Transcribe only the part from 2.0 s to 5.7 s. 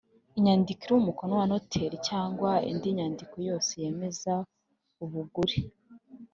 cyangwa indi nyandiko yose yemeza ubugure